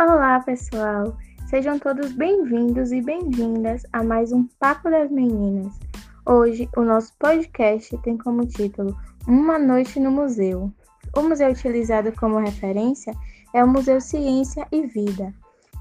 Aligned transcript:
Olá, 0.00 0.38
pessoal! 0.38 1.16
Sejam 1.50 1.76
todos 1.76 2.12
bem-vindos 2.12 2.92
e 2.92 3.02
bem-vindas 3.02 3.82
a 3.92 4.00
mais 4.00 4.30
um 4.30 4.46
Papo 4.60 4.88
das 4.88 5.10
Meninas. 5.10 5.76
Hoje, 6.24 6.68
o 6.76 6.82
nosso 6.82 7.12
podcast 7.18 7.98
tem 7.98 8.16
como 8.16 8.46
título 8.46 8.96
Uma 9.26 9.58
Noite 9.58 9.98
no 9.98 10.12
Museu. 10.12 10.72
O 11.16 11.22
museu 11.22 11.50
utilizado 11.50 12.12
como 12.12 12.38
referência 12.38 13.12
é 13.52 13.64
o 13.64 13.66
Museu 13.66 14.00
Ciência 14.00 14.68
e 14.70 14.86
Vida. 14.86 15.34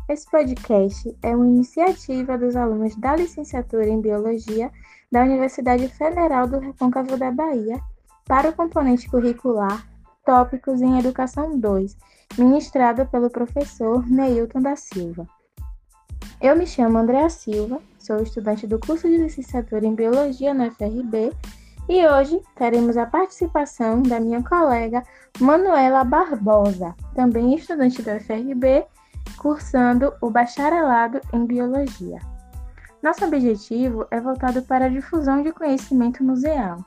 Esse 0.10 0.28
podcast 0.32 1.16
é 1.22 1.36
uma 1.36 1.46
iniciativa 1.46 2.40
dos 2.40 2.56
alunos 2.56 2.96
da 2.96 3.16
licenciatura 3.16 3.88
em 3.88 4.02
Biologia 4.02 4.72
da 5.12 5.22
Universidade 5.22 5.88
Federal 5.90 6.48
do 6.48 6.58
Recôncavo 6.58 7.18
da 7.18 7.30
Bahia 7.30 7.80
para 8.26 8.50
o 8.50 8.54
componente 8.54 9.08
curricular 9.08 9.88
Tópicos 10.26 10.82
em 10.82 10.98
Educação 10.98 11.60
2, 11.60 11.96
ministrado 12.38 13.06
pelo 13.08 13.30
professor 13.30 14.08
Neilton 14.10 14.62
da 14.62 14.76
Silva. 14.76 15.28
Eu 16.42 16.56
me 16.56 16.68
chamo 16.68 16.98
Andréa 16.98 17.30
Silva, 17.30 17.80
sou 17.98 18.22
estudante 18.22 18.68
do 18.68 18.80
curso 18.80 19.08
de 19.08 19.18
licenciatura 19.18 19.86
em 19.86 19.96
Biologia 19.96 20.54
na 20.54 20.70
FRB 20.70 21.34
e 21.90 22.06
hoje 22.06 22.40
teremos 22.56 22.98
a 22.98 23.06
participação 23.06 24.02
da 24.02 24.20
minha 24.20 24.44
colega 24.44 25.04
Manuela 25.40 26.04
Barbosa, 26.04 26.94
também 27.16 27.56
estudante 27.56 28.02
da 28.02 28.20
FRB, 28.20 28.86
cursando 29.38 30.14
o 30.22 30.30
bacharelado 30.30 31.22
em 31.34 31.46
Biologia. 31.46 32.20
Nosso 33.02 33.24
objetivo 33.26 34.06
é 34.12 34.20
voltado 34.20 34.62
para 34.64 34.86
a 34.86 34.90
difusão 34.90 35.42
de 35.42 35.52
conhecimento 35.52 36.24
museal. 36.24 36.86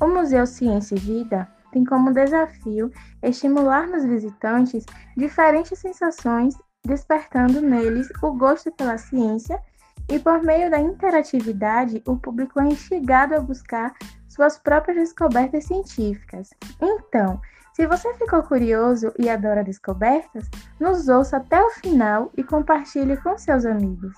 O 0.00 0.06
Museu 0.06 0.46
Ciência 0.46 0.94
e 0.94 0.98
Vida 0.98 1.48
tem 1.74 1.84
como 1.84 2.14
desafio 2.14 2.90
estimular 3.20 3.88
nos 3.88 4.04
visitantes 4.04 4.86
diferentes 5.16 5.76
sensações, 5.76 6.54
despertando 6.86 7.60
neles 7.60 8.08
o 8.22 8.32
gosto 8.32 8.70
pela 8.70 8.96
ciência 8.96 9.60
e, 10.08 10.20
por 10.20 10.40
meio 10.42 10.70
da 10.70 10.78
interatividade, 10.78 12.00
o 12.06 12.16
público 12.16 12.60
é 12.60 12.66
instigado 12.66 13.34
a 13.34 13.40
buscar 13.40 13.92
suas 14.28 14.56
próprias 14.56 14.98
descobertas 14.98 15.64
científicas. 15.64 16.50
Então, 16.80 17.40
se 17.74 17.88
você 17.88 18.14
ficou 18.14 18.42
curioso 18.44 19.12
e 19.18 19.28
adora 19.28 19.64
descobertas, 19.64 20.48
nos 20.78 21.08
ouça 21.08 21.38
até 21.38 21.60
o 21.60 21.70
final 21.70 22.30
e 22.36 22.44
compartilhe 22.44 23.16
com 23.16 23.36
seus 23.36 23.66
amigos. 23.66 24.14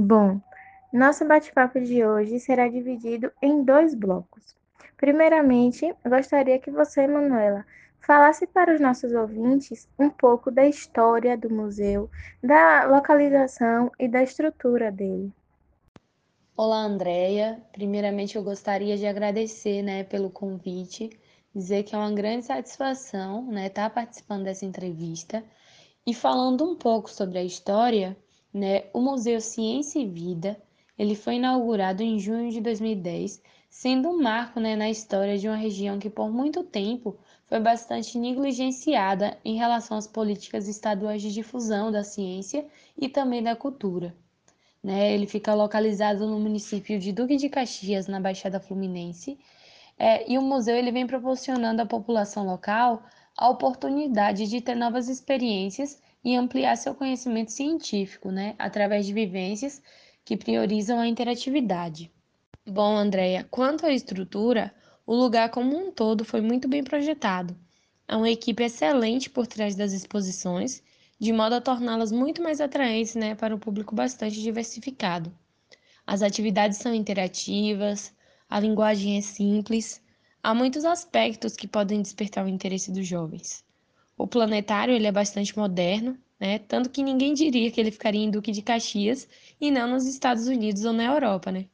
Bom, 0.00 0.40
nosso 0.92 1.26
bate-papo 1.26 1.80
de 1.80 2.06
hoje 2.06 2.38
será 2.38 2.68
dividido 2.68 3.32
em 3.42 3.64
dois 3.64 3.96
blocos. 3.96 4.54
Primeiramente, 4.96 5.92
gostaria 6.06 6.56
que 6.60 6.70
você, 6.70 7.04
Manuela, 7.08 7.66
falasse 7.98 8.46
para 8.46 8.72
os 8.72 8.80
nossos 8.80 9.12
ouvintes 9.12 9.88
um 9.98 10.08
pouco 10.08 10.52
da 10.52 10.64
história 10.68 11.36
do 11.36 11.50
museu, 11.50 12.08
da 12.40 12.84
localização 12.84 13.90
e 13.98 14.06
da 14.06 14.22
estrutura 14.22 14.92
dele. 14.92 15.32
Olá, 16.56 16.76
Andréia. 16.76 17.60
Primeiramente, 17.72 18.36
eu 18.36 18.44
gostaria 18.44 18.96
de 18.96 19.04
agradecer 19.04 19.82
né, 19.82 20.04
pelo 20.04 20.30
convite, 20.30 21.10
dizer 21.52 21.82
que 21.82 21.96
é 21.96 21.98
uma 21.98 22.12
grande 22.12 22.46
satisfação 22.46 23.44
né, 23.50 23.66
estar 23.66 23.90
participando 23.90 24.44
dessa 24.44 24.64
entrevista 24.64 25.42
e 26.06 26.14
falando 26.14 26.64
um 26.64 26.76
pouco 26.76 27.10
sobre 27.10 27.38
a 27.38 27.42
história 27.42 28.16
né? 28.52 28.84
O 28.92 29.00
Museu 29.00 29.40
Ciência 29.40 29.98
e 29.98 30.06
Vida, 30.06 30.60
ele 30.98 31.14
foi 31.14 31.36
inaugurado 31.36 32.02
em 32.02 32.18
junho 32.18 32.50
de 32.50 32.60
2010, 32.60 33.40
sendo 33.70 34.08
um 34.08 34.20
marco 34.20 34.58
né, 34.58 34.74
na 34.74 34.90
história 34.90 35.38
de 35.38 35.46
uma 35.46 35.56
região 35.56 35.98
que 35.98 36.10
por 36.10 36.30
muito 36.30 36.64
tempo 36.64 37.16
foi 37.46 37.60
bastante 37.60 38.18
negligenciada 38.18 39.38
em 39.44 39.56
relação 39.56 39.96
às 39.96 40.06
políticas 40.06 40.66
estaduais 40.66 41.22
de 41.22 41.32
difusão 41.32 41.92
da 41.92 42.02
ciência 42.02 42.66
e 42.96 43.08
também 43.08 43.42
da 43.42 43.54
cultura. 43.54 44.14
Né? 44.82 45.12
Ele 45.12 45.26
fica 45.26 45.54
localizado 45.54 46.26
no 46.26 46.38
município 46.38 46.98
de 46.98 47.12
Duque 47.12 47.36
de 47.36 47.48
Caxias, 47.48 48.06
na 48.06 48.20
Baixada 48.20 48.60
Fluminense, 48.60 49.38
é, 49.98 50.30
e 50.30 50.38
o 50.38 50.42
museu 50.42 50.76
ele 50.76 50.92
vem 50.92 51.06
proporcionando 51.06 51.82
à 51.82 51.86
população 51.86 52.46
local 52.46 53.02
a 53.36 53.48
oportunidade 53.48 54.46
de 54.46 54.60
ter 54.60 54.74
novas 54.74 55.08
experiências 55.08 56.00
e 56.28 56.36
ampliar 56.36 56.76
seu 56.76 56.94
conhecimento 56.94 57.52
científico, 57.52 58.30
né, 58.30 58.54
através 58.58 59.06
de 59.06 59.14
vivências 59.14 59.82
que 60.22 60.36
priorizam 60.36 61.00
a 61.00 61.08
interatividade. 61.08 62.12
Bom, 62.66 62.98
Andréia, 62.98 63.48
quanto 63.50 63.86
à 63.86 63.92
estrutura, 63.92 64.74
o 65.06 65.14
lugar 65.14 65.50
como 65.50 65.74
um 65.74 65.90
todo 65.90 66.26
foi 66.26 66.42
muito 66.42 66.68
bem 66.68 66.84
projetado. 66.84 67.56
Há 68.06 68.18
uma 68.18 68.28
equipe 68.28 68.62
excelente 68.62 69.30
por 69.30 69.46
trás 69.46 69.74
das 69.74 69.94
exposições, 69.94 70.82
de 71.18 71.32
modo 71.32 71.54
a 71.54 71.62
torná-las 71.62 72.12
muito 72.12 72.42
mais 72.42 72.60
atraentes 72.60 73.14
né, 73.14 73.34
para 73.34 73.56
um 73.56 73.58
público 73.58 73.94
bastante 73.94 74.38
diversificado. 74.42 75.34
As 76.06 76.20
atividades 76.20 76.76
são 76.76 76.94
interativas, 76.94 78.14
a 78.50 78.60
linguagem 78.60 79.16
é 79.16 79.22
simples, 79.22 80.02
há 80.42 80.54
muitos 80.54 80.84
aspectos 80.84 81.56
que 81.56 81.66
podem 81.66 82.02
despertar 82.02 82.44
o 82.44 82.48
interesse 82.50 82.92
dos 82.92 83.06
jovens. 83.06 83.64
O 84.18 84.26
planetário 84.26 84.92
ele 84.92 85.06
é 85.06 85.12
bastante 85.12 85.56
moderno, 85.56 86.18
né? 86.40 86.58
Tanto 86.58 86.90
que 86.90 87.04
ninguém 87.04 87.34
diria 87.34 87.70
que 87.70 87.80
ele 87.80 87.92
ficaria 87.92 88.20
em 88.20 88.30
Duque 88.30 88.50
de 88.50 88.62
Caxias 88.62 89.28
e 89.60 89.70
não 89.70 89.88
nos 89.88 90.06
Estados 90.06 90.48
Unidos 90.48 90.84
ou 90.84 90.92
na 90.92 91.04
Europa, 91.04 91.52
né? 91.52 91.66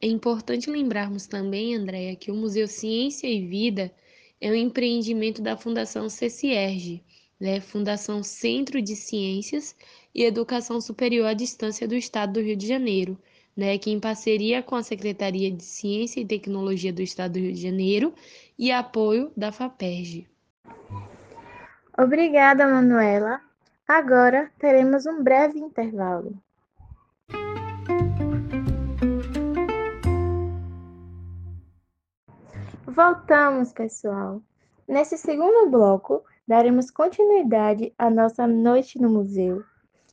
É 0.00 0.06
importante 0.06 0.70
lembrarmos 0.70 1.26
também, 1.26 1.74
Andréia, 1.74 2.16
que 2.16 2.30
o 2.30 2.34
Museu 2.34 2.66
Ciência 2.66 3.26
e 3.26 3.46
Vida 3.46 3.92
é 4.40 4.50
um 4.50 4.54
empreendimento 4.54 5.42
da 5.42 5.58
Fundação 5.58 6.08
CCIERG, 6.08 7.02
né? 7.38 7.60
Fundação 7.60 8.22
Centro 8.22 8.80
de 8.80 8.96
Ciências 8.96 9.76
e 10.14 10.24
Educação 10.24 10.80
Superior 10.80 11.26
à 11.26 11.34
Distância 11.34 11.86
do 11.86 11.94
Estado 11.94 12.34
do 12.34 12.40
Rio 12.40 12.56
de 12.56 12.66
Janeiro, 12.66 13.20
né? 13.54 13.76
Que 13.76 13.90
em 13.90 14.00
parceria 14.00 14.62
com 14.62 14.74
a 14.74 14.82
Secretaria 14.82 15.50
de 15.50 15.64
Ciência 15.64 16.18
e 16.18 16.24
Tecnologia 16.24 16.94
do 16.94 17.02
Estado 17.02 17.34
do 17.34 17.40
Rio 17.40 17.52
de 17.52 17.60
Janeiro 17.60 18.14
e 18.58 18.72
apoio 18.72 19.30
da 19.36 19.52
FAPERJ. 19.52 20.26
Obrigada, 22.00 22.64
Manuela. 22.64 23.40
Agora 23.88 24.52
teremos 24.56 25.04
um 25.04 25.20
breve 25.20 25.58
intervalo. 25.58 26.32
Voltamos, 32.86 33.72
pessoal. 33.72 34.40
Nesse 34.86 35.18
segundo 35.18 35.68
bloco, 35.68 36.22
daremos 36.46 36.88
continuidade 36.88 37.92
à 37.98 38.08
nossa 38.08 38.46
noite 38.46 39.00
no 39.02 39.10
museu, 39.10 39.64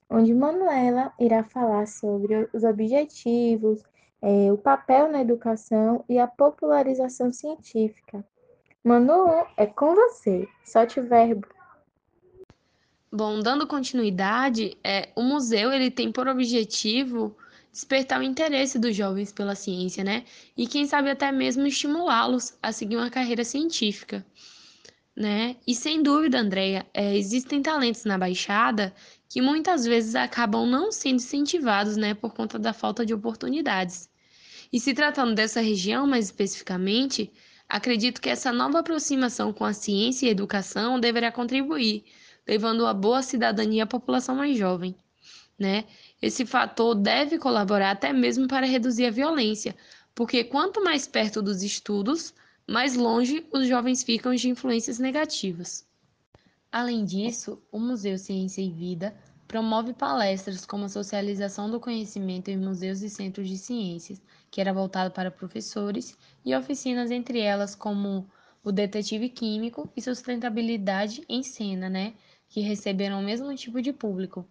onde 0.09 0.33
Manuela 0.33 1.13
irá 1.19 1.43
falar 1.43 1.85
sobre 1.85 2.49
os 2.51 2.63
objetivos, 2.63 3.83
é, 4.23 4.51
o 4.51 4.57
papel 4.57 5.11
na 5.11 5.21
educação 5.21 6.03
e 6.09 6.17
a 6.17 6.25
popularização 6.25 7.31
científica. 7.31 8.25
Manu, 8.83 9.45
é 9.55 9.67
com 9.67 9.93
você. 9.93 10.47
Solte 10.63 10.99
o 10.99 11.07
verbo. 11.07 11.54
Bom, 13.15 13.39
dando 13.39 13.65
continuidade, 13.65 14.77
é, 14.83 15.07
o 15.15 15.23
museu 15.23 15.71
ele 15.71 15.89
tem 15.89 16.11
por 16.11 16.27
objetivo 16.27 17.33
despertar 17.71 18.19
o 18.19 18.23
interesse 18.23 18.77
dos 18.77 18.93
jovens 18.93 19.31
pela 19.31 19.55
ciência, 19.55 20.03
né? 20.03 20.25
E 20.57 20.67
quem 20.67 20.85
sabe 20.85 21.09
até 21.09 21.31
mesmo 21.31 21.65
estimulá-los 21.65 22.57
a 22.61 22.73
seguir 22.73 22.97
uma 22.97 23.09
carreira 23.09 23.45
científica, 23.45 24.25
né? 25.15 25.55
E 25.65 25.73
sem 25.73 26.03
dúvida, 26.03 26.41
Andréia, 26.41 26.85
é, 26.93 27.15
existem 27.15 27.61
talentos 27.61 28.03
na 28.03 28.17
Baixada 28.17 28.93
que 29.29 29.41
muitas 29.41 29.85
vezes 29.85 30.13
acabam 30.13 30.69
não 30.69 30.91
sendo 30.91 31.15
incentivados, 31.15 31.95
né, 31.95 32.13
por 32.13 32.33
conta 32.33 32.59
da 32.59 32.73
falta 32.73 33.05
de 33.05 33.13
oportunidades. 33.13 34.09
E 34.73 34.77
se 34.77 34.93
tratando 34.93 35.33
dessa 35.33 35.61
região 35.61 36.05
mais 36.05 36.25
especificamente, 36.25 37.31
acredito 37.69 38.19
que 38.19 38.29
essa 38.29 38.51
nova 38.51 38.79
aproximação 38.79 39.53
com 39.53 39.63
a 39.63 39.71
ciência 39.71 40.25
e 40.25 40.29
a 40.29 40.31
educação 40.33 40.99
deverá 40.99 41.31
contribuir 41.31 42.03
levando 42.47 42.85
a 42.85 42.93
boa 42.93 43.21
cidadania 43.21 43.83
à 43.83 43.87
população 43.87 44.35
mais 44.35 44.57
jovem. 44.57 44.95
Né? 45.57 45.85
Esse 46.21 46.45
fator 46.45 46.93
deve 46.95 47.37
colaborar 47.37 47.91
até 47.91 48.11
mesmo 48.11 48.47
para 48.47 48.65
reduzir 48.65 49.05
a 49.05 49.11
violência, 49.11 49.75
porque 50.13 50.43
quanto 50.43 50.83
mais 50.83 51.07
perto 51.07 51.41
dos 51.41 51.63
estudos, 51.63 52.33
mais 52.67 52.95
longe 52.95 53.45
os 53.53 53.67
jovens 53.67 54.03
ficam 54.03 54.33
de 54.35 54.49
influências 54.49 54.99
negativas. 54.99 55.87
Além 56.71 57.05
disso, 57.05 57.61
o 57.71 57.79
Museu 57.79 58.17
Ciência 58.17 58.61
e 58.61 58.69
Vida 58.69 59.15
promove 59.47 59.93
palestras 59.93 60.65
como 60.65 60.85
a 60.85 60.89
socialização 60.89 61.69
do 61.69 61.79
conhecimento 61.79 62.49
em 62.49 62.57
museus 62.57 63.01
e 63.01 63.09
centros 63.09 63.47
de 63.47 63.57
ciências, 63.57 64.21
que 64.51 64.59
era 64.59 64.73
voltado 64.73 65.11
para 65.11 65.31
professores, 65.31 66.17
e 66.43 66.55
oficinas 66.55 67.11
entre 67.11 67.39
elas 67.39 67.75
como 67.75 68.27
o 68.63 68.71
detetive 68.71 69.29
químico 69.29 69.89
e 69.95 70.01
sustentabilidade 70.01 71.23
em 71.29 71.43
cena, 71.43 71.89
né? 71.89 72.13
Que 72.55 72.61
receberam 72.61 73.19
o 73.19 73.21
mesmo 73.21 73.53
tipo 73.53 73.81
de 73.81 73.91
público. 73.91 74.47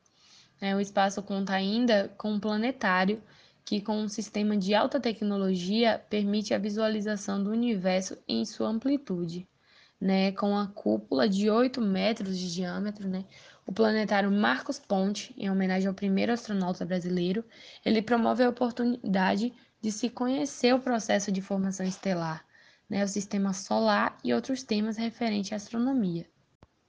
É, 0.60 0.76
o 0.76 0.80
espaço 0.80 1.22
conta 1.22 1.54
ainda 1.54 2.12
com 2.18 2.32
um 2.32 2.38
planetário 2.38 3.22
que 3.64 3.80
com 3.80 3.96
um 3.96 4.10
sistema 4.10 4.58
de 4.58 4.74
alta 4.74 5.00
tecnologia 5.00 6.04
permite 6.10 6.52
a 6.52 6.58
visualização 6.58 7.42
do 7.42 7.48
universo 7.48 8.18
em 8.28 8.44
sua 8.44 8.68
amplitude. 8.68 9.48
Né, 9.98 10.32
com 10.32 10.54
a 10.54 10.66
cúpula 10.66 11.26
de 11.26 11.48
8 11.48 11.80
metros 11.80 12.38
de 12.38 12.52
diâmetro, 12.52 13.08
né, 13.08 13.24
o 13.66 13.72
planetário 13.72 14.30
Marcos 14.30 14.78
Ponte, 14.78 15.34
em 15.38 15.50
homenagem 15.50 15.88
ao 15.88 15.94
primeiro 15.94 16.30
astronauta 16.30 16.84
brasileiro, 16.84 17.42
ele 17.82 18.02
promove 18.02 18.44
a 18.44 18.50
oportunidade 18.50 19.50
de 19.80 19.90
se 19.90 20.10
conhecer 20.10 20.74
o 20.74 20.78
processo 20.78 21.32
de 21.32 21.40
formação 21.40 21.86
estelar, 21.86 22.44
né, 22.86 23.02
o 23.02 23.08
sistema 23.08 23.54
solar 23.54 24.18
e 24.22 24.34
outros 24.34 24.62
temas 24.62 24.98
referentes 24.98 25.54
à 25.54 25.56
astronomia, 25.56 26.26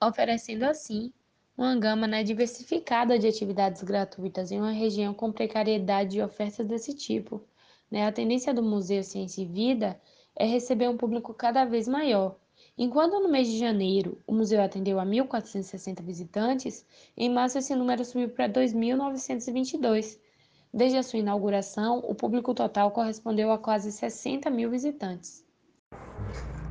oferecendo 0.08 0.64
assim 0.64 1.12
uma 1.58 1.76
gama 1.78 2.06
né, 2.06 2.24
diversificada 2.24 3.18
de 3.18 3.28
atividades 3.28 3.82
gratuitas 3.82 4.52
em 4.52 4.60
uma 4.60 4.72
região 4.72 5.14
com 5.14 5.32
precariedade 5.32 6.12
de 6.12 6.22
ofertas 6.22 6.68
desse 6.68 6.94
tipo. 6.94 7.42
Né? 7.90 8.06
A 8.06 8.12
tendência 8.12 8.54
do 8.54 8.62
Museu 8.62 9.04
Ciência 9.04 9.42
e 9.42 9.46
Vida 9.46 10.00
é 10.36 10.46
receber 10.46 10.90
um 10.90 10.98
público 10.98 11.34
cada 11.34 11.64
vez 11.64 11.88
maior. 11.88 12.36
Enquanto 12.78 13.22
no 13.22 13.30
mês 13.30 13.48
de 13.48 13.58
janeiro 13.58 14.22
o 14.28 14.34
museu 14.34 14.62
atendeu 14.62 15.00
a 15.00 15.06
1.460 15.06 16.04
visitantes, 16.04 16.86
em 17.16 17.30
março 17.30 17.58
esse 17.58 17.74
número 17.74 18.04
subiu 18.04 18.30
para 18.30 18.50
2.922. 18.50 20.20
Desde 20.74 20.98
a 20.98 21.04
sua 21.04 21.20
inauguração, 21.20 22.00
o 22.00 22.14
público 22.14 22.54
total 22.54 22.92
correspondeu 22.92 23.50
a 23.50 23.58
quase 23.58 23.94
60 23.94 24.50
mil 24.50 24.70
visitantes. 24.70 25.45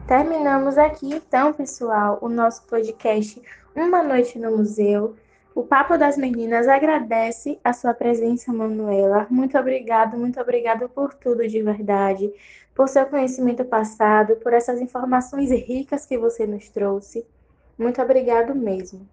Terminamos 0.07 0.77
aqui 0.77 1.15
então, 1.15 1.55
pessoal, 1.55 2.19
o 2.21 2.29
nosso 2.29 2.67
podcast 2.67 3.41
Uma 3.75 4.03
Noite 4.03 4.39
no 4.39 4.55
Museu. 4.55 5.17
O 5.55 5.63
Papo 5.63 5.97
das 5.97 6.19
Meninas 6.19 6.69
agradece 6.69 7.59
a 7.65 7.73
sua 7.73 7.95
presença, 7.95 8.53
Manuela. 8.53 9.27
Muito 9.31 9.57
obrigado, 9.57 10.19
muito 10.19 10.39
obrigada 10.39 10.87
por 10.91 11.15
tudo 11.15 11.49
de 11.49 11.63
verdade, 11.63 12.31
por 12.75 12.87
seu 12.87 13.07
conhecimento 13.07 13.65
passado, 13.65 14.37
por 14.37 14.53
essas 14.53 14.79
informações 14.79 15.51
ricas 15.51 16.05
que 16.05 16.19
você 16.19 16.47
nos 16.47 16.69
trouxe. 16.69 17.27
Muito 17.79 18.03
obrigado 18.03 18.55
mesmo. 18.55 19.09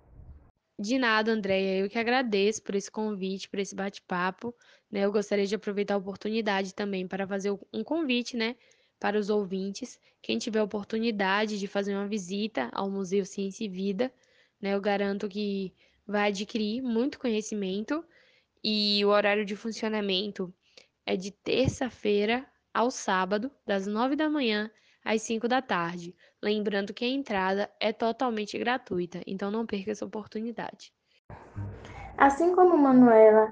De 0.77 0.99
nada, 0.99 1.31
Andréia. 1.31 1.79
Eu 1.79 1.89
que 1.89 1.97
agradeço 1.97 2.61
por 2.63 2.75
esse 2.75 2.91
convite, 2.91 3.49
por 3.49 3.59
esse 3.59 3.73
bate-papo. 3.73 4.53
Né? 4.91 5.05
Eu 5.05 5.11
gostaria 5.11 5.45
de 5.45 5.55
aproveitar 5.55 5.93
a 5.93 5.97
oportunidade 5.97 6.75
também 6.75 7.07
para 7.07 7.25
fazer 7.25 7.57
um 7.71 7.81
convite, 7.81 8.35
né? 8.35 8.57
Para 9.01 9.17
os 9.17 9.31
ouvintes. 9.31 9.99
Quem 10.21 10.37
tiver 10.37 10.61
oportunidade 10.61 11.59
de 11.59 11.67
fazer 11.67 11.95
uma 11.95 12.07
visita 12.07 12.69
ao 12.71 12.87
Museu 12.87 13.25
Ciência 13.25 13.65
e 13.65 13.67
Vida, 13.67 14.13
né, 14.61 14.75
eu 14.75 14.79
garanto 14.79 15.27
que 15.27 15.73
vai 16.05 16.29
adquirir 16.29 16.83
muito 16.83 17.17
conhecimento 17.17 18.05
e 18.63 19.03
o 19.03 19.07
horário 19.07 19.43
de 19.43 19.55
funcionamento 19.55 20.53
é 21.03 21.15
de 21.15 21.31
terça-feira 21.31 22.45
ao 22.71 22.91
sábado, 22.91 23.49
das 23.65 23.87
nove 23.87 24.15
da 24.15 24.29
manhã 24.29 24.69
às 25.03 25.23
cinco 25.23 25.47
da 25.47 25.63
tarde. 25.63 26.15
Lembrando 26.39 26.93
que 26.93 27.03
a 27.03 27.07
entrada 27.07 27.71
é 27.79 27.91
totalmente 27.91 28.55
gratuita, 28.59 29.19
então 29.25 29.49
não 29.49 29.65
perca 29.65 29.89
essa 29.89 30.05
oportunidade. 30.05 30.93
Assim 32.15 32.53
como 32.53 32.77
Manuela 32.77 33.51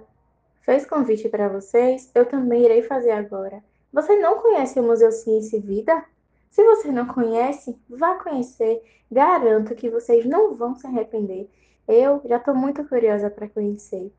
fez 0.62 0.86
convite 0.86 1.28
para 1.28 1.50
vocês, 1.50 2.12
eu 2.14 2.24
também 2.24 2.66
irei 2.66 2.84
fazer 2.84 3.10
agora. 3.10 3.64
Você 3.92 4.16
não 4.18 4.40
conhece 4.40 4.80
o 4.80 4.84
Museu 4.84 5.12
Ciência 5.12 5.58
e 5.58 5.60
Vida? 5.60 6.06
Se 6.52 6.64
você 6.64 6.92
não 6.92 7.08
conhece, 7.08 7.78
vá 7.90 8.16
conhecer. 8.16 8.84
Garanto 9.12 9.76
que 9.76 9.90
vocês 9.90 10.26
não 10.26 10.56
vão 10.56 10.76
se 10.76 10.86
arrepender. 10.86 11.50
Eu 11.88 12.22
já 12.26 12.38
estou 12.38 12.54
muito 12.54 12.84
curiosa 12.86 13.30
para 13.30 13.50
conhecer. 13.50 14.12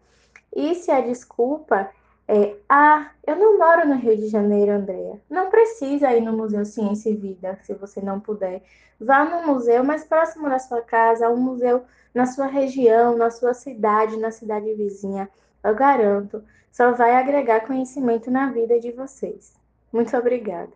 E 0.54 0.74
se 0.74 0.90
a 0.90 1.00
desculpa 1.00 1.88
é: 2.26 2.56
ah, 2.68 3.10
eu 3.26 3.36
não 3.36 3.58
moro 3.58 3.86
no 3.86 3.94
Rio 3.94 4.16
de 4.16 4.26
Janeiro, 4.26 4.72
Andréa. 4.72 5.20
Não 5.30 5.50
precisa 5.50 6.12
ir 6.12 6.20
no 6.20 6.32
Museu 6.32 6.64
Ciência 6.64 7.10
e 7.10 7.16
Vida, 7.16 7.58
se 7.62 7.72
você 7.74 8.00
não 8.00 8.18
puder. 8.18 8.62
Vá 9.00 9.24
no 9.24 9.46
museu 9.46 9.82
mais 9.84 10.04
próximo 10.04 10.48
da 10.48 10.58
sua 10.58 10.82
casa, 10.82 11.30
um 11.30 11.36
museu 11.36 11.84
na 12.12 12.26
sua 12.26 12.46
região, 12.46 13.16
na 13.16 13.30
sua 13.30 13.54
cidade, 13.54 14.16
na 14.16 14.30
cidade 14.30 14.74
vizinha. 14.74 15.28
Eu 15.62 15.74
garanto, 15.74 16.42
só 16.72 16.92
vai 16.92 17.12
agregar 17.12 17.66
conhecimento 17.66 18.30
na 18.30 18.50
vida 18.50 18.78
de 18.78 18.92
vocês. 18.92 19.59
Muito 19.92 20.16
obrigada. 20.16 20.72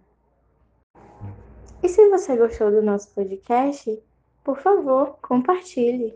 E 1.82 1.88
se 1.88 2.08
você 2.08 2.36
gostou 2.36 2.70
do 2.70 2.82
nosso 2.82 3.10
podcast, 3.14 4.02
por 4.42 4.58
favor, 4.58 5.18
compartilhe. 5.20 6.14